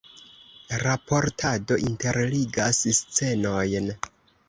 [0.83, 3.97] Raportado interligas scenojn.